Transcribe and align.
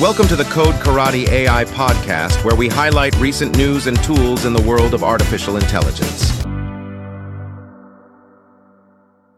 Welcome 0.00 0.28
to 0.28 0.36
the 0.36 0.44
Code 0.44 0.76
Karate 0.76 1.26
AI 1.26 1.64
podcast, 1.64 2.44
where 2.44 2.54
we 2.54 2.68
highlight 2.68 3.16
recent 3.16 3.56
news 3.56 3.88
and 3.88 4.00
tools 4.04 4.44
in 4.44 4.52
the 4.52 4.62
world 4.62 4.94
of 4.94 5.02
artificial 5.02 5.56
intelligence. 5.56 6.40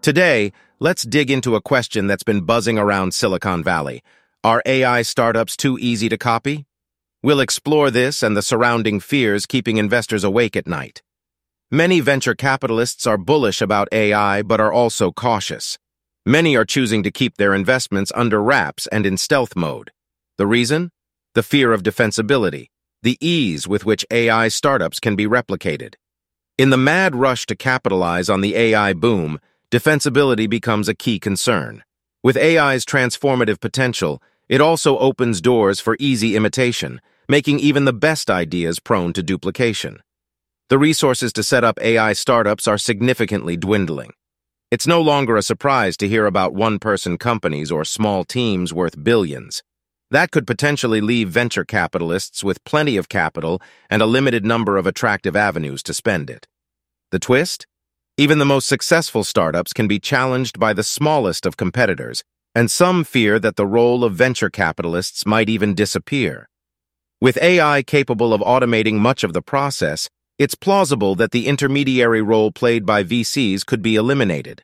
Today, 0.03 0.53
let's 0.79 1.05
dig 1.05 1.31
into 1.31 1.55
a 1.55 1.63
question 1.63 2.09
that's 2.09 2.25
been 2.25 2.43
buzzing 2.43 2.79
around 2.79 3.15
Silicon 3.15 3.65
Valley. 3.65 4.03
Are 4.45 4.63
AI 4.67 5.01
startups 5.01 5.57
too 5.57 5.79
easy 5.81 6.11
to 6.11 6.19
copy? 6.19 6.67
We'll 7.23 7.41
explore 7.41 7.91
this 7.91 8.23
and 8.23 8.37
the 8.37 8.43
surrounding 8.43 9.01
fears 9.01 9.47
keeping 9.47 9.79
investors 9.79 10.25
awake 10.25 10.57
at 10.57 10.67
night. 10.67 11.01
Many 11.71 12.01
venture 12.01 12.35
capitalists 12.35 13.07
are 13.07 13.17
bullish 13.17 13.63
about 13.63 13.89
AI 13.93 14.43
but 14.43 14.61
are 14.61 14.71
also 14.71 15.11
cautious. 15.11 15.79
Many 16.27 16.55
are 16.55 16.67
choosing 16.67 17.03
to 17.05 17.11
keep 17.11 17.39
their 17.39 17.55
investments 17.55 18.13
under 18.15 18.43
wraps 18.43 18.87
and 18.89 19.07
in 19.07 19.17
stealth 19.17 19.57
mode. 19.57 19.91
The 20.41 20.47
reason? 20.47 20.91
The 21.35 21.43
fear 21.43 21.71
of 21.71 21.83
defensibility, 21.83 22.69
the 23.03 23.19
ease 23.21 23.69
with 23.69 23.85
which 23.85 24.07
AI 24.11 24.49
startups 24.49 24.99
can 24.99 25.15
be 25.15 25.27
replicated. 25.27 25.97
In 26.57 26.71
the 26.71 26.79
mad 26.79 27.15
rush 27.15 27.45
to 27.45 27.55
capitalize 27.55 28.31
on 28.31 28.41
the 28.41 28.57
AI 28.57 28.95
boom, 28.95 29.39
defensibility 29.71 30.49
becomes 30.49 30.89
a 30.89 30.95
key 30.95 31.19
concern. 31.19 31.85
With 32.23 32.39
AI's 32.39 32.87
transformative 32.87 33.61
potential, 33.61 34.23
it 34.49 34.63
also 34.63 34.97
opens 34.97 35.43
doors 35.43 35.79
for 35.79 35.95
easy 36.01 36.37
imitation, 36.37 37.03
making 37.29 37.61
even 37.61 37.85
the 37.85 37.93
best 37.93 38.31
ideas 38.31 38.81
prone 38.81 39.13
to 39.13 39.23
duplication. 39.23 40.01
The 40.71 40.79
resources 40.79 41.35
to 41.35 41.43
set 41.43 41.65
up 41.65 41.79
AI 41.83 42.15
startups 42.15 42.67
are 42.67 42.79
significantly 42.79 43.59
dwindling. 43.59 44.15
It's 44.71 44.87
no 44.87 45.03
longer 45.03 45.37
a 45.37 45.43
surprise 45.43 45.99
to 45.99 46.09
hear 46.09 46.25
about 46.25 46.55
one-person 46.55 47.19
companies 47.19 47.71
or 47.71 47.85
small 47.85 48.25
teams 48.25 48.73
worth 48.73 49.05
billions. 49.05 49.63
That 50.11 50.33
could 50.33 50.47
potentially 50.47 51.01
leave 51.01 51.29
venture 51.29 51.65
capitalists 51.65 52.43
with 52.43 52.65
plenty 52.65 52.97
of 52.97 53.09
capital 53.09 53.63
and 53.89 54.03
a 54.03 54.07
limited 54.07 54.45
number 54.45 54.77
of 54.77 54.87
attractive 54.87 55.37
avenues 55.37 55.83
to 55.85 55.95
spend 55.95 56.29
it. 56.29 56.49
The 57.13 57.21
twist? 57.21 57.67
Even 58.17 58.39
the 58.39 58.45
most 58.45 58.69
successful 58.69 59.23
startups 59.23 59.73
can 59.73 59.87
be 59.87 60.01
challenged 60.01 60.59
by 60.59 60.73
the 60.73 60.83
smallest 60.83 61.47
of 61.47 61.57
competitors, 61.57 62.25
and 62.55 62.71
some 62.71 63.05
fear 63.05 63.39
that 63.39 63.55
the 63.55 63.67
role 63.67 64.03
of 64.03 64.15
venture 64.15 64.51
capitalists 64.51 65.25
might 65.25 65.49
even 65.49 65.75
disappear. 65.75 66.49
With 67.21 67.41
AI 67.41 67.83
capable 67.83 68.35
of 68.35 68.41
automating 68.41 68.95
much 68.95 69.23
of 69.23 69.33
the 69.33 69.43
process, 69.43 70.09
it's 70.39 70.55
plausible 70.55 71.15
that 71.17 71.31
the 71.31 71.47
intermediary 71.47 72.23
role 72.23 72.51
played 72.51 72.85
by 72.85 73.05
VCs 73.05 73.65
could 73.65 73.83
be 73.83 73.95
eliminated. 73.95 74.63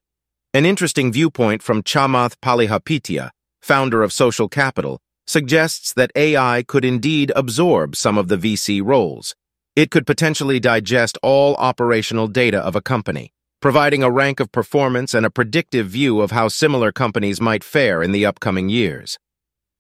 An 0.53 0.67
interesting 0.67 1.13
viewpoint 1.13 1.63
from 1.63 1.83
Chamath 1.83 2.35
Palihapitiya, 2.43 3.31
founder 3.61 4.03
of 4.03 4.13
Social 4.13 4.49
Capital, 4.49 5.01
suggests 5.27 5.93
that 5.93 6.13
AI 6.15 6.65
could 6.67 6.85
indeed 6.85 7.33
absorb 7.35 7.97
some 7.97 8.17
of 8.17 8.29
the 8.29 8.37
VC 8.37 8.83
roles. 8.85 9.35
It 9.75 9.91
could 9.91 10.07
potentially 10.07 10.59
digest 10.59 11.19
all 11.23 11.55
operational 11.57 12.29
data 12.29 12.59
of 12.59 12.75
a 12.75 12.81
company, 12.81 13.33
providing 13.61 14.03
a 14.03 14.11
rank 14.11 14.41
of 14.41 14.53
performance 14.53 15.13
and 15.13 15.27
a 15.27 15.31
predictive 15.31 15.89
view 15.89 16.21
of 16.21 16.31
how 16.31 16.49
similar 16.49 16.93
companies 16.93 17.41
might 17.41 17.65
fare 17.65 18.03
in 18.03 18.13
the 18.13 18.25
upcoming 18.25 18.69
years. 18.69 19.19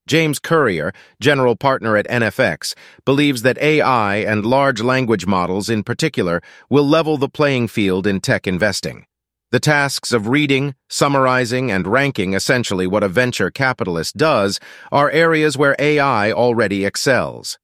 James 0.06 0.39
Currier, 0.39 0.92
general 1.20 1.56
partner 1.56 1.97
at 1.97 2.06
NFX, 2.08 2.74
believes 3.05 3.42
that 3.42 3.58
AI 3.58 4.17
and 4.17 4.47
large 4.47 4.80
language 4.80 5.27
models 5.27 5.69
in 5.69 5.83
particular 5.83 6.41
will 6.70 6.86
level 6.86 7.17
the 7.17 7.28
playing 7.28 7.67
field 7.67 8.06
in 8.06 8.20
tech 8.20 8.47
investing. 8.47 9.06
The 9.52 9.61
tasks 9.61 10.12
of 10.12 10.27
reading, 10.27 10.75
summarizing, 10.89 11.70
and 11.70 11.86
ranking 11.86 12.34
essentially 12.34 12.84
what 12.86 13.05
a 13.05 13.08
venture 13.08 13.48
capitalist 13.48 14.16
does 14.16 14.58
are 14.91 15.08
areas 15.11 15.56
where 15.56 15.77
AI 15.78 16.33
already 16.33 16.84
excels. 16.84 17.56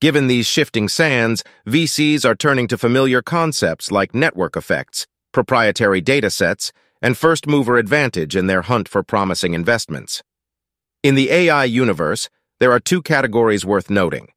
Given 0.00 0.28
these 0.28 0.46
shifting 0.46 0.88
sands, 0.88 1.42
VCs 1.66 2.24
are 2.24 2.36
turning 2.36 2.68
to 2.68 2.78
familiar 2.78 3.22
concepts 3.22 3.90
like 3.90 4.14
network 4.14 4.56
effects, 4.56 5.08
proprietary 5.32 6.00
datasets, 6.00 6.70
and 7.02 7.18
first-mover 7.18 7.76
advantage 7.76 8.36
in 8.36 8.46
their 8.46 8.62
hunt 8.62 8.88
for 8.88 9.02
promising 9.02 9.52
investments. 9.52 10.22
In 11.02 11.16
the 11.16 11.32
AI 11.32 11.64
universe, 11.64 12.28
there 12.60 12.70
are 12.70 12.80
two 12.80 13.02
categories 13.02 13.66
worth 13.66 13.90
noting. 13.90 14.28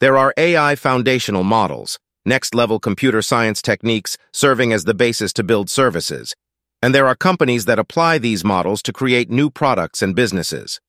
There 0.00 0.18
are 0.18 0.34
AI 0.36 0.74
foundational 0.74 1.42
models, 1.42 1.98
next-level 2.24 2.80
computer 2.80 3.22
science 3.22 3.60
techniques 3.60 4.16
serving 4.32 4.72
as 4.72 4.84
the 4.84 4.94
basis 4.94 5.32
to 5.34 5.42
build 5.42 5.68
services, 5.68 6.34
and 6.82 6.94
there 6.94 7.06
are 7.06 7.14
companies 7.14 7.64
that 7.64 7.78
apply 7.78 8.18
these 8.18 8.44
models 8.44 8.82
to 8.82 8.92
create 8.92 9.30
new 9.30 9.48
products 9.48 10.02
and 10.02 10.14
businesses. 10.14 10.80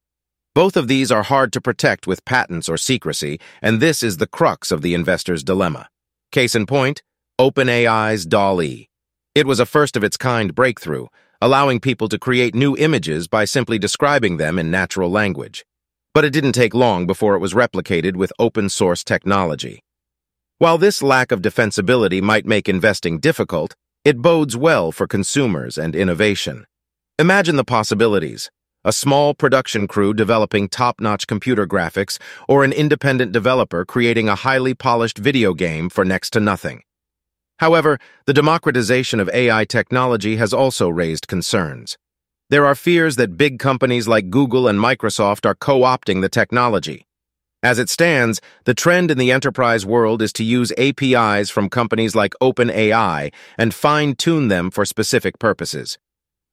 Both 0.54 0.76
of 0.78 0.88
these 0.88 1.12
are 1.12 1.24
hard 1.24 1.54
to 1.54 1.62
protect 1.62 2.08
with 2.08 2.26
patents 2.26 2.68
or 2.68 2.78
secrecy, 2.78 3.40
and 3.62 3.80
this 3.80 4.04
is 4.04 4.18
the 4.18 4.28
crux 4.28 4.72
of 4.72 4.82
the 4.82 4.94
investor's 4.94 5.44
dilemma. 5.44 5.90
Case 6.32 6.56
in 6.56 6.66
point, 6.66 7.04
OpenAI's 7.40 8.26
DALL-E. 8.26 8.90
It 9.34 9.48
was 9.48 9.60
a 9.60 9.66
first-of-its-kind 9.66 10.56
breakthrough, 10.56 11.08
allowing 11.42 11.80
people 11.80 12.10
to 12.10 12.20
create 12.20 12.56
new 12.56 12.76
images 12.78 13.28
by 13.28 13.46
simply 13.46 13.78
describing 13.78 14.38
them 14.38 14.58
in 14.58 14.72
natural 14.72 15.10
language. 15.12 15.66
But 16.14 16.24
it 16.24 16.32
didn't 16.32 16.54
take 16.54 16.74
long 16.74 17.06
before 17.06 17.36
it 17.36 17.40
was 17.40 17.54
replicated 17.54 18.16
with 18.16 18.32
open-source 18.40 19.04
technology. 19.04 19.82
While 20.58 20.78
this 20.78 21.04
lack 21.04 21.34
of 21.34 21.42
defensibility 21.42 22.22
might 22.22 22.46
make 22.46 22.70
investing 22.70 23.20
difficult, 23.20 23.76
it 24.06 24.22
bodes 24.22 24.56
well 24.56 24.94
for 24.94 25.06
consumers 25.06 25.78
and 25.78 25.94
innovation. 25.94 26.66
Imagine 27.20 27.58
the 27.58 27.66
possibilities. 27.66 28.50
A 28.86 28.94
small 28.94 29.34
production 29.34 29.86
crew 29.86 30.14
developing 30.14 30.70
top-notch 30.70 31.28
computer 31.28 31.68
graphics 31.68 32.18
or 32.48 32.64
an 32.64 32.72
independent 32.72 33.34
developer 33.34 33.84
creating 33.84 34.30
a 34.30 34.36
highly 34.36 34.74
polished 34.74 35.18
video 35.18 35.54
game 35.54 35.90
for 35.90 36.06
next 36.06 36.30
to 36.30 36.40
nothing. 36.40 36.84
However, 37.60 38.00
the 38.26 38.34
democratization 38.34 39.20
of 39.20 39.30
AI 39.34 39.66
technology 39.66 40.38
has 40.38 40.54
also 40.54 40.88
raised 40.88 41.28
concerns. 41.28 41.98
There 42.50 42.66
are 42.66 42.76
fears 42.76 43.18
that 43.18 43.36
big 43.36 43.60
companies 43.60 44.08
like 44.08 44.30
Google 44.30 44.70
and 44.70 44.80
Microsoft 44.80 45.46
are 45.46 45.56
co-opting 45.56 46.22
the 46.22 46.30
technology. 46.30 47.08
As 47.66 47.80
it 47.80 47.90
stands, 47.90 48.42
the 48.66 48.76
trend 48.76 49.10
in 49.10 49.18
the 49.18 49.32
enterprise 49.32 49.88
world 49.88 50.22
is 50.22 50.32
to 50.34 50.44
use 50.44 50.72
APIs 50.78 51.50
from 51.50 51.68
companies 51.68 52.14
like 52.16 52.36
OpenAI 52.40 53.34
and 53.58 53.74
fine-tune 53.74 54.50
them 54.50 54.70
for 54.70 54.86
specific 54.86 55.40
purposes. 55.40 55.98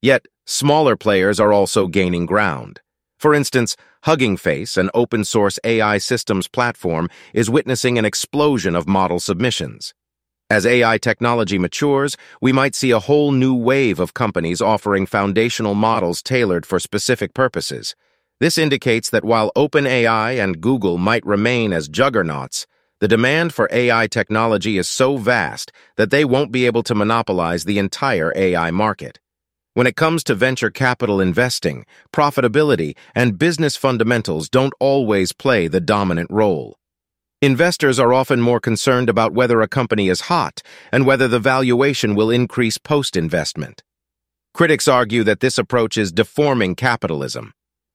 Yet, 0.00 0.24
smaller 0.46 0.96
players 0.96 1.38
are 1.38 1.52
also 1.52 1.86
gaining 1.86 2.24
ground. 2.24 2.80
For 3.18 3.34
instance, 3.34 3.76
Hugging 4.04 4.38
Face, 4.38 4.78
an 4.78 4.88
open-source 4.94 5.58
AI 5.64 5.98
systems 5.98 6.48
platform, 6.48 7.10
is 7.34 7.50
witnessing 7.50 7.98
an 7.98 8.06
explosion 8.06 8.74
of 8.74 8.88
model 8.88 9.20
submissions. 9.20 9.92
As 10.48 10.64
AI 10.64 10.96
technology 10.96 11.58
matures, 11.58 12.16
we 12.40 12.52
might 12.52 12.74
see 12.74 12.90
a 12.90 13.00
whole 13.00 13.32
new 13.32 13.54
wave 13.54 14.00
of 14.00 14.14
companies 14.14 14.62
offering 14.62 15.04
foundational 15.04 15.74
models 15.74 16.22
tailored 16.22 16.64
for 16.64 16.80
specific 16.80 17.34
purposes. 17.34 17.94
This 18.42 18.58
indicates 18.58 19.08
that 19.10 19.24
while 19.24 19.52
OpenAI 19.54 20.42
and 20.42 20.60
Google 20.60 20.98
might 20.98 21.24
remain 21.24 21.72
as 21.72 21.86
juggernauts, 21.86 22.66
the 22.98 23.06
demand 23.06 23.54
for 23.54 23.68
AI 23.70 24.08
technology 24.08 24.78
is 24.78 24.88
so 24.88 25.16
vast 25.16 25.70
that 25.96 26.10
they 26.10 26.24
won't 26.24 26.50
be 26.50 26.66
able 26.66 26.82
to 26.82 26.94
monopolize 26.96 27.62
the 27.62 27.78
entire 27.78 28.32
AI 28.34 28.72
market. 28.72 29.20
When 29.74 29.86
it 29.86 29.94
comes 29.94 30.24
to 30.24 30.34
venture 30.34 30.72
capital 30.72 31.20
investing, 31.20 31.86
profitability 32.12 32.96
and 33.14 33.38
business 33.38 33.76
fundamentals 33.76 34.48
don't 34.48 34.74
always 34.80 35.32
play 35.32 35.68
the 35.68 35.80
dominant 35.80 36.28
role. 36.28 36.80
Investors 37.40 38.00
are 38.00 38.12
often 38.12 38.40
more 38.40 38.58
concerned 38.58 39.08
about 39.08 39.32
whether 39.32 39.60
a 39.62 39.68
company 39.68 40.08
is 40.08 40.22
hot 40.22 40.62
and 40.90 41.06
whether 41.06 41.28
the 41.28 41.38
valuation 41.38 42.16
will 42.16 42.32
increase 42.32 42.76
post-investment. 42.76 43.84
Critics 44.52 44.88
argue 44.88 45.22
that 45.22 45.38
this 45.38 45.58
approach 45.58 45.96
is 45.96 46.10
deforming 46.10 46.74
capitalism. 46.74 47.52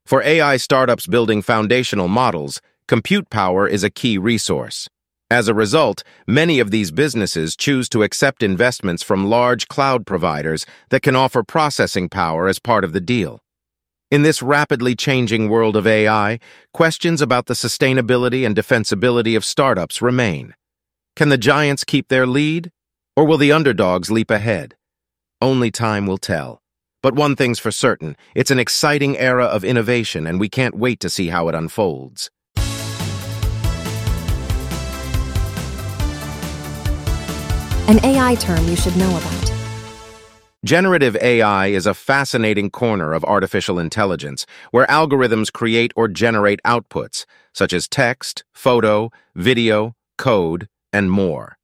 For 0.07 0.23
AI 0.23 0.55
startups 0.55 1.05
building 1.05 1.41
foundational 1.41 2.07
models, 2.07 2.61
compute 2.87 3.29
power 3.29 3.67
is 3.67 3.83
a 3.83 3.89
key 3.89 4.17
resource. 4.17 4.87
As 5.29 5.49
a 5.49 5.53
result, 5.53 6.01
many 6.25 6.61
of 6.61 6.71
these 6.71 6.91
businesses 6.91 7.57
choose 7.57 7.89
to 7.89 8.03
accept 8.03 8.41
investments 8.41 9.03
from 9.03 9.29
large 9.29 9.67
cloud 9.67 10.05
providers 10.05 10.65
that 10.91 11.01
can 11.01 11.17
offer 11.17 11.43
processing 11.43 12.07
power 12.07 12.47
as 12.47 12.57
part 12.57 12.85
of 12.85 12.93
the 12.93 13.01
deal. 13.01 13.41
In 14.09 14.23
this 14.23 14.41
rapidly 14.41 14.95
changing 14.95 15.49
world 15.49 15.75
of 15.75 15.85
AI, 15.85 16.39
questions 16.73 17.21
about 17.21 17.47
the 17.47 17.53
sustainability 17.53 18.45
and 18.45 18.55
defensibility 18.55 19.35
of 19.35 19.43
startups 19.43 20.01
remain. 20.01 20.55
Can 21.17 21.27
the 21.27 21.37
giants 21.37 21.83
keep 21.83 22.07
their 22.07 22.25
lead? 22.25 22.71
Or 23.17 23.25
will 23.25 23.37
the 23.37 23.51
underdogs 23.51 24.09
leap 24.09 24.31
ahead? 24.31 24.77
Only 25.41 25.69
time 25.69 26.07
will 26.07 26.17
tell. 26.17 26.61
But 27.07 27.15
one 27.15 27.37
thing's 27.37 27.57
for 27.57 27.71
certain, 27.71 28.17
it's 28.35 28.51
an 28.51 28.59
exciting 28.59 29.17
era 29.17 29.45
of 29.45 29.63
innovation 29.63 30.27
and 30.27 30.41
we 30.41 30.49
can't 30.49 30.75
wait 30.75 30.99
to 30.99 31.09
see 31.09 31.29
how 31.29 31.47
it 31.47 31.55
unfolds. 31.55 32.29
An 37.87 38.03
AI 38.03 38.35
term 38.41 38.67
you 38.67 38.75
should 38.75 38.97
know 38.97 39.09
about. 39.09 39.51
Generative 40.65 41.15
AI 41.21 41.67
is 41.67 41.85
a 41.85 41.93
fascinating 41.93 42.69
corner 42.69 43.13
of 43.13 43.23
artificial 43.23 43.79
intelligence 43.79 44.45
where 44.71 44.85
algorithms 44.87 45.49
create 45.49 45.93
or 45.95 46.09
generate 46.09 46.59
outputs, 46.65 47.23
such 47.53 47.71
as 47.71 47.87
text, 47.87 48.43
photo, 48.53 49.11
video, 49.33 49.95
code, 50.17 50.67
and 50.91 51.09
more. 51.09 51.56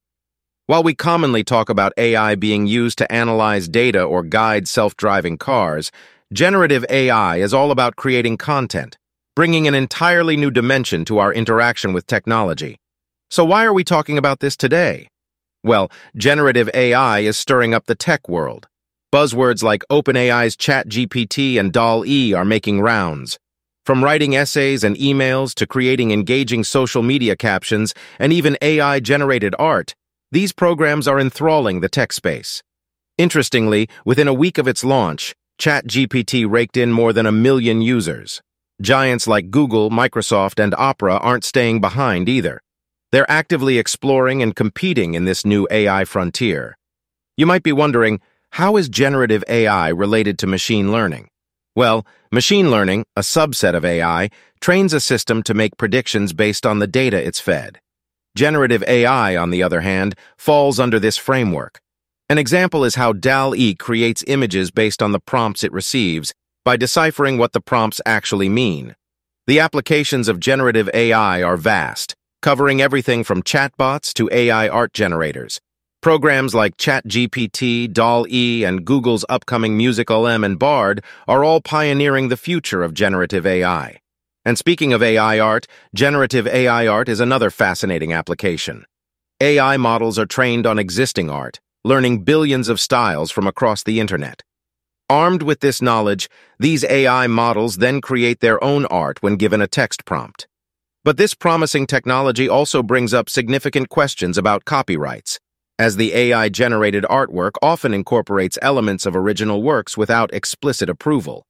While 0.66 0.82
we 0.82 0.94
commonly 0.94 1.44
talk 1.44 1.68
about 1.68 1.92
AI 1.98 2.36
being 2.36 2.66
used 2.66 2.96
to 2.96 3.12
analyze 3.12 3.68
data 3.68 4.02
or 4.02 4.22
guide 4.22 4.66
self-driving 4.66 5.36
cars, 5.36 5.92
generative 6.32 6.86
AI 6.88 7.36
is 7.36 7.52
all 7.52 7.70
about 7.70 7.96
creating 7.96 8.38
content, 8.38 8.96
bringing 9.36 9.68
an 9.68 9.74
entirely 9.74 10.38
new 10.38 10.50
dimension 10.50 11.04
to 11.04 11.18
our 11.18 11.34
interaction 11.34 11.92
with 11.92 12.06
technology. 12.06 12.78
So 13.28 13.44
why 13.44 13.66
are 13.66 13.74
we 13.74 13.84
talking 13.84 14.16
about 14.16 14.40
this 14.40 14.56
today? 14.56 15.08
Well, 15.62 15.90
generative 16.16 16.70
AI 16.72 17.18
is 17.18 17.36
stirring 17.36 17.74
up 17.74 17.84
the 17.84 17.94
tech 17.94 18.26
world. 18.26 18.66
Buzzwords 19.12 19.62
like 19.62 19.84
OpenAI's 19.90 20.56
ChatGPT 20.56 21.60
and 21.60 21.74
DALL-E 21.74 22.32
are 22.32 22.44
making 22.46 22.80
rounds. 22.80 23.38
From 23.84 24.02
writing 24.02 24.34
essays 24.34 24.82
and 24.82 24.96
emails 24.96 25.52
to 25.56 25.66
creating 25.66 26.10
engaging 26.10 26.64
social 26.64 27.02
media 27.02 27.36
captions 27.36 27.92
and 28.18 28.32
even 28.32 28.56
AI-generated 28.62 29.54
art, 29.58 29.94
these 30.34 30.50
programs 30.50 31.06
are 31.06 31.20
enthralling 31.20 31.78
the 31.78 31.88
tech 31.88 32.12
space. 32.12 32.60
Interestingly, 33.16 33.88
within 34.04 34.26
a 34.26 34.34
week 34.34 34.58
of 34.58 34.66
its 34.66 34.82
launch, 34.82 35.32
ChatGPT 35.60 36.44
raked 36.50 36.76
in 36.76 36.90
more 36.90 37.12
than 37.12 37.24
a 37.24 37.30
million 37.30 37.80
users. 37.80 38.42
Giants 38.82 39.28
like 39.28 39.52
Google, 39.52 39.90
Microsoft, 39.90 40.58
and 40.60 40.74
Opera 40.74 41.18
aren't 41.18 41.44
staying 41.44 41.80
behind 41.80 42.28
either. 42.28 42.60
They're 43.12 43.30
actively 43.30 43.78
exploring 43.78 44.42
and 44.42 44.56
competing 44.56 45.14
in 45.14 45.24
this 45.24 45.46
new 45.46 45.68
AI 45.70 46.04
frontier. 46.04 46.76
You 47.36 47.46
might 47.46 47.62
be 47.62 47.70
wondering, 47.70 48.20
how 48.50 48.76
is 48.76 48.88
generative 48.88 49.44
AI 49.48 49.88
related 49.90 50.36
to 50.40 50.48
machine 50.48 50.90
learning? 50.90 51.28
Well, 51.76 52.04
machine 52.32 52.72
learning, 52.72 53.04
a 53.14 53.20
subset 53.20 53.76
of 53.76 53.84
AI, 53.84 54.30
trains 54.60 54.92
a 54.92 54.98
system 54.98 55.44
to 55.44 55.54
make 55.54 55.76
predictions 55.76 56.32
based 56.32 56.66
on 56.66 56.80
the 56.80 56.88
data 56.88 57.24
it's 57.24 57.38
fed. 57.38 57.78
Generative 58.36 58.82
AI, 58.88 59.36
on 59.36 59.50
the 59.50 59.62
other 59.62 59.80
hand, 59.80 60.14
falls 60.36 60.80
under 60.80 60.98
this 60.98 61.16
framework. 61.16 61.80
An 62.28 62.38
example 62.38 62.84
is 62.84 62.96
how 62.96 63.12
DALL-E 63.12 63.74
creates 63.74 64.24
images 64.26 64.70
based 64.70 65.02
on 65.02 65.12
the 65.12 65.20
prompts 65.20 65.62
it 65.62 65.72
receives 65.72 66.34
by 66.64 66.76
deciphering 66.76 67.38
what 67.38 67.52
the 67.52 67.60
prompts 67.60 68.00
actually 68.06 68.48
mean. 68.48 68.96
The 69.46 69.60
applications 69.60 70.28
of 70.28 70.40
generative 70.40 70.88
AI 70.94 71.42
are 71.42 71.56
vast, 71.56 72.14
covering 72.42 72.80
everything 72.80 73.24
from 73.24 73.42
chatbots 73.42 74.12
to 74.14 74.28
AI 74.32 74.68
art 74.68 74.92
generators, 74.92 75.60
Programs 76.04 76.54
like 76.54 76.76
ChatGPT, 76.76 77.90
DALL-E, 77.90 78.62
and 78.62 78.84
Google's 78.84 79.24
upcoming 79.30 79.78
MusicLM 79.78 80.44
and 80.44 80.58
Bard 80.58 81.02
are 81.26 81.42
all 81.42 81.62
pioneering 81.62 82.28
the 82.28 82.36
future 82.36 82.82
of 82.82 82.92
generative 82.92 83.46
AI. 83.46 84.00
And 84.44 84.58
speaking 84.58 84.92
of 84.92 85.02
AI 85.02 85.38
art, 85.38 85.66
generative 85.94 86.46
AI 86.46 86.86
art 86.86 87.08
is 87.08 87.20
another 87.20 87.50
fascinating 87.50 88.12
application. 88.12 88.84
AI 89.40 89.76
models 89.76 90.18
are 90.18 90.26
trained 90.26 90.66
on 90.66 90.78
existing 90.78 91.30
art, 91.30 91.60
learning 91.82 92.24
billions 92.24 92.68
of 92.68 92.78
styles 92.78 93.30
from 93.30 93.46
across 93.46 93.82
the 93.82 94.00
internet. 94.00 94.42
Armed 95.08 95.42
with 95.42 95.60
this 95.60 95.82
knowledge, 95.82 96.28
these 96.58 96.84
AI 96.84 97.26
models 97.26 97.76
then 97.76 98.00
create 98.00 98.40
their 98.40 98.62
own 98.62 98.86
art 98.86 99.22
when 99.22 99.36
given 99.36 99.60
a 99.60 99.66
text 99.66 100.04
prompt. 100.04 100.46
But 101.04 101.18
this 101.18 101.34
promising 101.34 101.86
technology 101.86 102.48
also 102.48 102.82
brings 102.82 103.12
up 103.12 103.28
significant 103.28 103.90
questions 103.90 104.38
about 104.38 104.64
copyrights, 104.64 105.38
as 105.78 105.96
the 105.96 106.14
AI-generated 106.14 107.04
artwork 107.04 107.52
often 107.60 107.92
incorporates 107.92 108.58
elements 108.62 109.04
of 109.04 109.14
original 109.14 109.62
works 109.62 109.98
without 109.98 110.32
explicit 110.32 110.88
approval. 110.88 111.46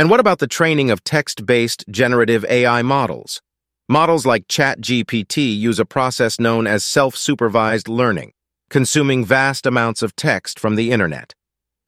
And 0.00 0.08
what 0.08 0.18
about 0.18 0.38
the 0.38 0.46
training 0.46 0.90
of 0.90 1.04
text-based 1.04 1.84
generative 1.90 2.42
AI 2.46 2.80
models? 2.80 3.42
Models 3.86 4.24
like 4.24 4.48
ChatGPT 4.48 5.54
use 5.54 5.78
a 5.78 5.84
process 5.84 6.40
known 6.40 6.66
as 6.66 6.86
self-supervised 6.86 7.86
learning, 7.86 8.32
consuming 8.70 9.26
vast 9.26 9.66
amounts 9.66 10.00
of 10.02 10.16
text 10.16 10.58
from 10.58 10.76
the 10.76 10.90
internet. 10.90 11.34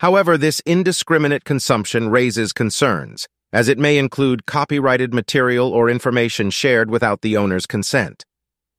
However, 0.01 0.37
this 0.37 0.61
indiscriminate 0.67 1.45
consumption 1.45 2.11
raises 2.11 2.53
concerns, 2.53 3.29
as 3.51 3.67
it 3.67 3.79
may 3.79 3.97
include 3.97 4.45
copyrighted 4.45 5.15
material 5.15 5.73
or 5.73 5.89
information 5.89 6.51
shared 6.51 6.91
without 6.91 7.23
the 7.23 7.39
owner's 7.39 7.65
consent. 7.65 8.27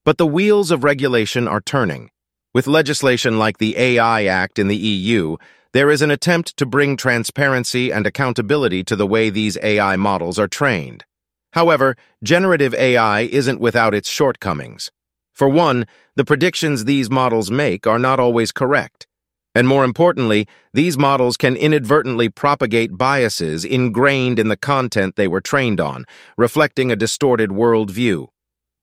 But 0.06 0.20
the 0.20 0.28
wheels 0.28 0.70
of 0.70 0.84
regulation 0.84 1.48
are 1.48 1.60
turning, 1.60 2.12
with 2.54 2.68
legislation 2.68 3.40
like 3.40 3.58
the 3.58 3.76
AI 3.80 4.26
Act 4.26 4.60
in 4.60 4.68
the 4.68 4.78
EU, 4.78 5.38
there 5.74 5.90
is 5.90 6.04
an 6.04 6.12
attempt 6.12 6.56
to 6.58 6.68
bring 6.68 6.96
transparency 6.96 7.92
and 7.92 8.06
accountability 8.06 8.84
to 8.84 8.96
the 8.96 9.08
way 9.08 9.30
these 9.32 9.58
AI 9.64 9.96
models 9.96 10.38
are 10.38 10.48
trained. 10.48 11.04
However, 11.54 11.96
generative 12.24 12.76
AI 12.76 13.22
isn't 13.22 13.60
without 13.60 13.96
its 13.96 14.08
shortcomings. 14.08 14.92
For 15.34 15.50
one, 15.50 15.88
the 16.16 16.26
predictions 16.26 16.86
these 16.86 17.10
models 17.10 17.50
make 17.50 17.88
are 17.88 17.98
not 17.98 18.20
always 18.20 18.52
correct. 18.52 19.08
And 19.56 19.68
more 19.68 19.84
importantly, 19.84 20.48
these 20.74 20.98
models 20.98 21.38
can 21.38 21.56
inadvertently 21.56 22.30
propagate 22.30 22.98
biases 22.98 23.66
ingrained 23.66 24.38
in 24.38 24.50
the 24.50 24.58
content 24.58 25.16
they 25.16 25.28
were 25.28 25.42
trained 25.42 25.82
on, 25.82 26.06
reflecting 26.38 26.92
a 26.92 26.96
distorted 26.96 27.50
worldview. 27.50 28.28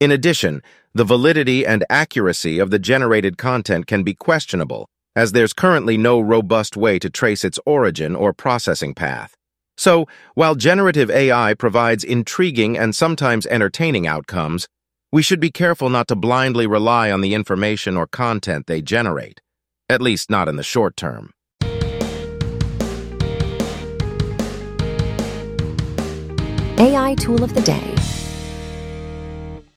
In 0.00 0.10
addition, 0.10 0.60
the 0.92 1.04
validity 1.04 1.64
and 1.64 1.84
accuracy 1.88 2.58
of 2.58 2.70
the 2.70 2.80
generated 2.80 3.38
content 3.38 3.86
can 3.86 4.02
be 4.02 4.14
questionable, 4.14 4.89
as 5.16 5.32
there's 5.32 5.52
currently 5.52 5.96
no 5.96 6.20
robust 6.20 6.76
way 6.76 6.98
to 6.98 7.10
trace 7.10 7.44
its 7.44 7.58
origin 7.66 8.14
or 8.14 8.32
processing 8.32 8.94
path. 8.94 9.34
So, 9.76 10.06
while 10.34 10.54
generative 10.54 11.10
AI 11.10 11.54
provides 11.54 12.04
intriguing 12.04 12.76
and 12.76 12.94
sometimes 12.94 13.46
entertaining 13.46 14.06
outcomes, 14.06 14.68
we 15.12 15.22
should 15.22 15.40
be 15.40 15.50
careful 15.50 15.88
not 15.88 16.06
to 16.08 16.16
blindly 16.16 16.66
rely 16.66 17.10
on 17.10 17.20
the 17.20 17.34
information 17.34 17.96
or 17.96 18.06
content 18.06 18.66
they 18.66 18.82
generate, 18.82 19.40
at 19.88 20.02
least 20.02 20.30
not 20.30 20.48
in 20.48 20.56
the 20.56 20.62
short 20.62 20.96
term. 20.96 21.30
AI 26.78 27.14
Tool 27.18 27.42
of 27.42 27.52
the 27.54 27.60
Day 27.60 27.94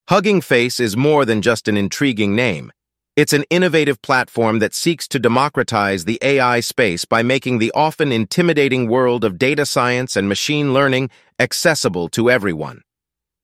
Hugging 0.10 0.42
Face 0.42 0.80
is 0.80 0.96
more 0.96 1.26
than 1.26 1.42
just 1.42 1.68
an 1.68 1.76
intriguing 1.76 2.36
name. 2.36 2.72
It's 3.16 3.34
an 3.34 3.46
innovative 3.52 4.02
platform 4.02 4.58
that 4.58 4.74
seeks 4.74 5.08
to 5.10 5.20
democratize 5.20 6.06
the 6.06 6.18
AI 6.24 6.62
space 6.62 7.06
by 7.06 7.22
making 7.22 7.60
the 7.60 7.72
often 7.76 8.12
intimidating 8.12 8.88
world 8.88 9.24
of 9.24 9.38
data 9.38 9.68
science 9.68 10.16
and 10.16 10.28
machine 10.28 10.74
learning 10.74 11.12
accessible 11.40 12.10
to 12.10 12.32
everyone. 12.32 12.82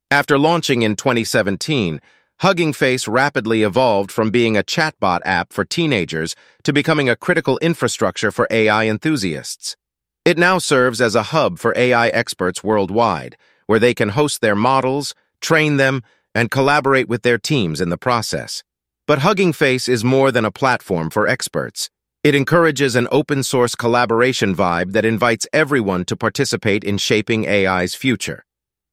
After 0.10 0.40
launching 0.40 0.82
in 0.82 0.96
2017, 0.96 2.02
Hugging 2.40 2.74
Face 2.74 3.08
rapidly 3.08 3.62
evolved 3.62 4.12
from 4.12 4.32
being 4.32 4.58
a 4.58 4.64
chatbot 4.64 5.20
app 5.24 5.54
for 5.54 5.64
teenagers 5.64 6.36
to 6.64 6.74
becoming 6.74 7.08
a 7.08 7.16
critical 7.16 7.60
infrastructure 7.60 8.32
for 8.32 8.48
AI 8.50 8.88
enthusiasts. 8.88 9.78
It 10.26 10.40
now 10.40 10.58
serves 10.58 11.00
as 11.00 11.14
a 11.14 11.30
hub 11.30 11.60
for 11.60 11.78
AI 11.78 12.08
experts 12.08 12.64
worldwide, 12.64 13.38
where 13.68 13.80
they 13.80 13.94
can 13.94 14.10
host 14.10 14.42
their 14.42 14.56
models, 14.56 15.14
train 15.42 15.78
them, 15.78 16.02
and 16.34 16.50
collaborate 16.50 17.08
with 17.08 17.22
their 17.22 17.38
teams 17.38 17.80
in 17.80 17.90
the 17.90 17.98
process. 18.00 18.64
But 19.10 19.26
Hugging 19.26 19.54
Face 19.54 19.90
is 19.90 20.04
more 20.04 20.32
than 20.32 20.46
a 20.46 20.52
platform 20.52 21.10
for 21.10 21.28
experts. 21.28 21.90
It 22.24 22.36
encourages 22.36 22.96
an 22.96 23.08
open-source 23.12 23.74
collaboration 23.74 24.56
vibe 24.56 24.92
that 24.92 25.04
invites 25.04 25.48
everyone 25.52 26.06
to 26.06 26.16
participate 26.16 26.84
in 26.84 27.00
shaping 27.00 27.48
AI's 27.48 27.96
future. 27.96 28.46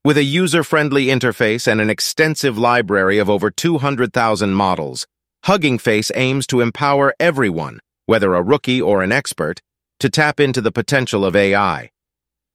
With 0.06 0.16
a 0.16 0.24
user-friendly 0.24 1.08
interface 1.08 1.70
and 1.70 1.82
an 1.82 1.90
extensive 1.90 2.56
library 2.56 3.18
of 3.18 3.28
over 3.28 3.50
200,000 3.50 4.54
models, 4.54 5.06
Hugging 5.44 5.76
Face 5.76 6.10
aims 6.14 6.46
to 6.46 6.62
empower 6.62 7.12
everyone, 7.20 7.80
whether 8.06 8.34
a 8.34 8.42
rookie 8.42 8.80
or 8.80 9.02
an 9.02 9.12
expert, 9.12 9.60
to 10.00 10.08
tap 10.08 10.40
into 10.40 10.62
the 10.62 10.72
potential 10.72 11.26
of 11.26 11.36
AI. 11.36 11.90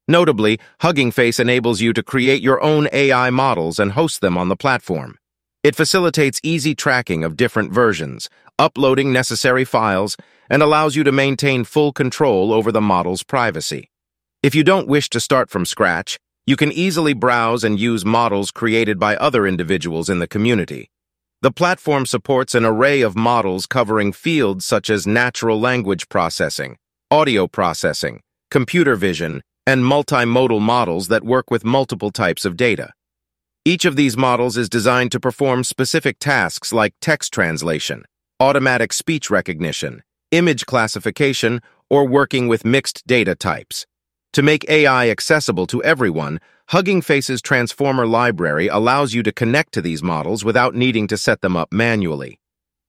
Notably, 0.08 0.60
Hugging 0.80 1.12
Face 1.12 1.40
enables 1.40 1.80
you 1.80 1.94
to 1.94 2.02
create 2.02 2.42
your 2.42 2.60
own 2.64 2.88
AI 2.92 3.30
models 3.30 3.78
and 3.78 3.92
host 3.92 4.20
them 4.20 4.36
on 4.36 4.50
the 4.50 4.56
platform. 4.56 5.20
It 5.64 5.76
facilitates 5.76 6.40
easy 6.42 6.74
tracking 6.74 7.24
of 7.24 7.38
different 7.38 7.72
versions, 7.72 8.30
uploading 8.58 9.14
necessary 9.14 9.64
files, 9.64 10.18
and 10.50 10.64
allows 10.64 10.96
you 10.96 11.04
to 11.04 11.12
maintain 11.12 11.66
full 11.66 11.94
control 11.94 12.52
over 12.52 12.72
the 12.72 12.82
model's 12.82 13.22
privacy. 13.22 13.92
If 14.42 14.56
you 14.56 14.64
don't 14.64 14.88
wish 14.88 15.08
to 15.12 15.20
start 15.20 15.52
from 15.52 15.68
scratch, 15.68 16.18
you 16.48 16.56
can 16.56 16.72
easily 16.72 17.14
browse 17.14 17.64
and 17.64 17.80
use 17.80 18.04
models 18.04 18.50
created 18.50 18.98
by 18.98 19.16
other 19.18 19.46
individuals 19.46 20.10
in 20.10 20.18
the 20.18 20.28
community. 20.28 20.90
The 21.44 21.52
platform 21.52 22.08
supports 22.08 22.56
an 22.56 22.66
array 22.66 23.02
of 23.02 23.16
models 23.16 23.68
covering 23.68 24.14
fields 24.14 24.66
such 24.66 24.90
as 24.90 25.06
natural 25.06 25.60
language 25.60 26.10
processing, 26.10 26.78
audio 27.12 27.48
processing, 27.48 28.22
computer 28.50 28.96
vision, 28.96 29.44
and 29.68 29.84
multimodal 29.84 30.60
models 30.60 31.08
that 31.10 31.24
work 31.24 31.52
with 31.52 31.64
multiple 31.64 32.10
types 32.10 32.46
of 32.46 32.58
data. 32.58 32.94
Each 33.64 33.86
of 33.86 33.96
these 33.96 34.18
models 34.18 34.58
is 34.58 34.70
designed 34.70 35.12
to 35.12 35.20
perform 35.20 35.64
specific 35.64 36.18
tasks 36.18 36.74
like 36.74 36.96
text 37.00 37.32
translation, 37.32 38.06
automatic 38.40 38.92
speech 38.92 39.30
recognition, 39.30 40.02
image 40.32 40.66
classification, 40.66 41.62
or 41.88 42.08
working 42.08 42.48
with 42.48 42.66
mixed 42.66 43.06
data 43.06 43.36
types. 43.36 43.86
To 44.34 44.42
make 44.42 44.68
AI 44.68 45.12
accessible 45.12 45.68
to 45.68 45.84
everyone, 45.84 46.40
Hugging 46.70 47.04
Face's 47.04 47.40
Transformer 47.40 48.08
library 48.08 48.68
allows 48.68 49.14
you 49.14 49.22
to 49.22 49.32
connect 49.32 49.74
to 49.74 49.82
these 49.82 50.02
models 50.02 50.44
without 50.44 50.74
needing 50.74 51.06
to 51.06 51.18
set 51.18 51.42
them 51.42 51.56
up 51.56 51.72
manually. 51.72 52.40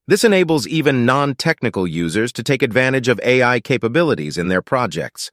This 0.07 0.23
enables 0.23 0.67
even 0.67 1.05
non-technical 1.05 1.85
users 1.85 2.31
to 2.31 2.41
take 2.41 2.63
advantage 2.63 3.09
of 3.09 3.19
AI 3.23 3.59
capabilities 3.59 4.39
in 4.39 4.47
their 4.47 4.63
projects. 4.63 5.29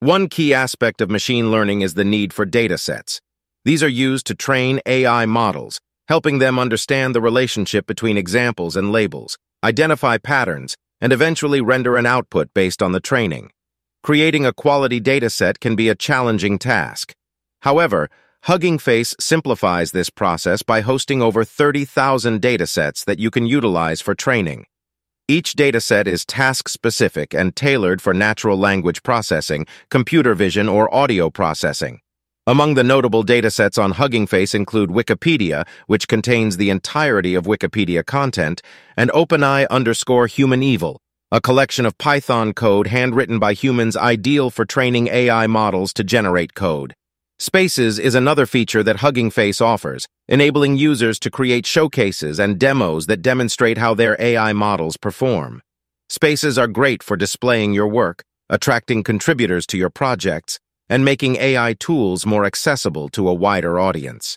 One 0.00 0.28
key 0.28 0.52
aspect 0.52 1.00
of 1.00 1.10
machine 1.10 1.52
learning 1.52 1.82
is 1.82 1.94
the 1.94 2.04
need 2.04 2.32
for 2.32 2.44
datasets. 2.44 3.20
These 3.64 3.82
are 3.82 3.88
used 3.88 4.26
to 4.26 4.34
train 4.34 4.80
AI 4.86 5.26
models, 5.26 5.80
helping 6.08 6.38
them 6.38 6.58
understand 6.58 7.14
the 7.14 7.20
relationship 7.20 7.86
between 7.86 8.16
examples 8.16 8.74
and 8.74 8.90
labels, 8.90 9.36
identify 9.62 10.16
patterns, 10.16 10.76
and 11.00 11.12
eventually 11.12 11.60
render 11.60 11.96
an 11.96 12.06
output 12.06 12.54
based 12.54 12.82
on 12.82 12.92
the 12.92 13.00
training. 13.00 13.50
Creating 14.02 14.46
a 14.46 14.52
quality 14.52 14.98
dataset 14.98 15.60
can 15.60 15.76
be 15.76 15.90
a 15.90 15.94
challenging 15.94 16.58
task. 16.58 17.12
However, 17.60 18.08
Hugging 18.44 18.78
Face 18.78 19.14
simplifies 19.20 19.92
this 19.92 20.08
process 20.08 20.62
by 20.62 20.80
hosting 20.80 21.20
over 21.20 21.44
30,000 21.44 22.40
datasets 22.40 23.04
that 23.04 23.18
you 23.18 23.30
can 23.30 23.44
utilize 23.44 24.00
for 24.00 24.14
training. 24.14 24.64
Each 25.28 25.52
dataset 25.52 26.06
is 26.06 26.24
task-specific 26.24 27.34
and 27.34 27.54
tailored 27.54 28.00
for 28.00 28.14
natural 28.14 28.56
language 28.56 29.02
processing, 29.02 29.66
computer 29.90 30.34
vision, 30.34 30.66
or 30.66 30.92
audio 30.92 31.28
processing. 31.28 32.00
Among 32.50 32.74
the 32.74 32.82
notable 32.82 33.24
datasets 33.24 33.80
on 33.80 33.92
Hugging 33.92 34.26
Face 34.26 34.56
include 34.56 34.90
Wikipedia, 34.90 35.64
which 35.86 36.08
contains 36.08 36.56
the 36.56 36.68
entirety 36.68 37.36
of 37.36 37.44
Wikipedia 37.44 38.04
content, 38.04 38.60
and 38.96 39.08
OpenAI 39.12 39.68
underscore 39.70 40.26
HumanEval, 40.26 40.96
a 41.30 41.40
collection 41.40 41.86
of 41.86 41.96
Python 41.96 42.52
code 42.52 42.88
handwritten 42.88 43.38
by 43.38 43.52
humans 43.52 43.96
ideal 43.96 44.50
for 44.50 44.64
training 44.64 45.06
AI 45.06 45.46
models 45.46 45.92
to 45.92 46.02
generate 46.02 46.54
code. 46.54 46.92
Spaces 47.38 48.00
is 48.00 48.16
another 48.16 48.46
feature 48.46 48.82
that 48.82 48.96
Hugging 48.96 49.30
Face 49.30 49.60
offers, 49.60 50.08
enabling 50.26 50.76
users 50.76 51.20
to 51.20 51.30
create 51.30 51.66
showcases 51.66 52.40
and 52.40 52.58
demos 52.58 53.06
that 53.06 53.22
demonstrate 53.22 53.78
how 53.78 53.94
their 53.94 54.16
AI 54.18 54.52
models 54.52 54.96
perform. 54.96 55.62
Spaces 56.08 56.58
are 56.58 56.66
great 56.66 57.04
for 57.04 57.16
displaying 57.16 57.72
your 57.74 57.86
work, 57.86 58.24
attracting 58.48 59.04
contributors 59.04 59.68
to 59.68 59.78
your 59.78 59.88
projects, 59.88 60.58
and 60.90 61.04
making 61.04 61.36
AI 61.36 61.72
tools 61.74 62.26
more 62.26 62.44
accessible 62.44 63.08
to 63.08 63.28
a 63.28 63.32
wider 63.32 63.78
audience. 63.78 64.36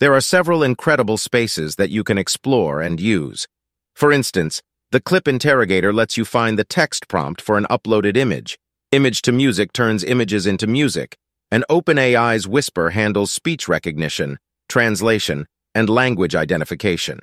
There 0.00 0.14
are 0.14 0.22
several 0.22 0.64
incredible 0.64 1.18
spaces 1.18 1.76
that 1.76 1.90
you 1.90 2.02
can 2.02 2.18
explore 2.18 2.80
and 2.80 2.98
use. 2.98 3.46
For 3.94 4.10
instance, 4.10 4.62
the 4.90 5.00
Clip 5.00 5.28
Interrogator 5.28 5.92
lets 5.92 6.16
you 6.16 6.24
find 6.24 6.58
the 6.58 6.64
text 6.64 7.06
prompt 7.08 7.40
for 7.40 7.56
an 7.56 7.66
uploaded 7.70 8.16
image. 8.16 8.58
Image 8.90 9.22
to 9.22 9.32
Music 9.32 9.72
turns 9.72 10.02
images 10.02 10.46
into 10.46 10.66
music, 10.66 11.16
and 11.50 11.64
OpenAI's 11.70 12.48
Whisper 12.48 12.90
handles 12.90 13.30
speech 13.30 13.68
recognition, 13.68 14.38
translation, 14.68 15.46
and 15.74 15.88
language 15.88 16.34
identification. 16.34 17.20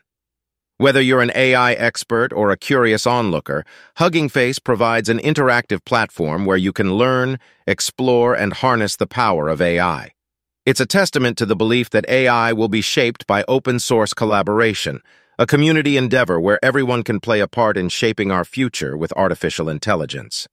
Whether 0.79 1.01
you're 1.01 1.19
an 1.19 1.33
AI 1.36 1.74
expert 1.74 2.31
or 2.31 2.51
a 2.51 2.57
curious 2.57 3.05
onlooker, 3.05 3.65
Hugging 3.98 4.29
Face 4.29 4.59
provides 4.59 5.09
an 5.09 5.19
interactive 5.19 5.83
platform 5.83 6.45
where 6.45 6.55
you 6.55 6.71
can 6.71 6.93
learn, 6.93 7.38
explore, 7.67 8.33
and 8.33 8.53
harness 8.53 8.95
the 8.95 9.05
power 9.05 9.50
of 9.50 9.62
AI. 9.62 10.13
It's 10.65 10.79
a 10.79 10.86
testament 10.86 11.38
to 11.38 11.45
the 11.45 11.53
belief 11.53 11.89
that 11.89 12.07
AI 12.07 12.53
will 12.53 12.69
be 12.69 12.79
shaped 12.79 13.27
by 13.27 13.43
open-source 13.50 14.13
collaboration, 14.13 15.01
a 15.38 15.45
community 15.45 15.98
endeavor 15.98 16.39
where 16.39 16.63
everyone 16.63 17.03
can 17.03 17.19
play 17.19 17.41
a 17.41 17.48
part 17.50 17.75
in 17.75 17.89
shaping 17.89 18.31
our 18.31 18.45
future 18.45 18.95
with 18.95 19.12
artificial 19.17 19.67
intelligence. 19.67 20.48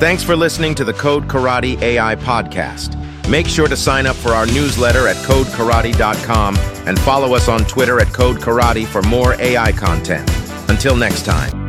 Thanks 0.00 0.24
for 0.24 0.34
listening 0.34 0.74
to 0.74 0.84
the 0.84 0.94
Code 0.94 1.28
Karate 1.28 1.80
AI 1.80 2.16
podcast. 2.16 3.03
Make 3.28 3.48
sure 3.48 3.68
to 3.68 3.76
sign 3.76 4.06
up 4.06 4.16
for 4.16 4.30
our 4.32 4.46
newsletter 4.46 5.08
at 5.08 5.16
codekarate.com 5.16 6.56
and 6.86 6.98
follow 7.00 7.34
us 7.34 7.48
on 7.48 7.64
Twitter 7.64 8.00
at 8.00 8.12
Code 8.12 8.36
Karate 8.36 8.86
for 8.86 9.02
more 9.02 9.34
AI 9.40 9.72
content. 9.72 10.28
Until 10.68 10.96
next 10.96 11.24
time. 11.24 11.63